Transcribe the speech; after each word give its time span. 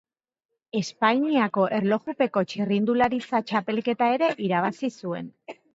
Espainiako 0.79 1.67
erlojupeko 1.81 2.45
txirrindularitza 2.53 3.45
txapelketa 3.53 4.13
ere 4.19 4.35
irabazi 4.49 4.97
zuen. 5.03 5.35